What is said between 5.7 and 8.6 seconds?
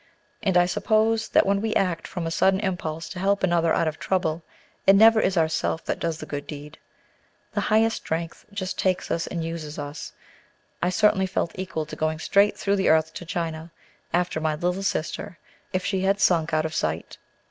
that does the good deed. The Highest Strength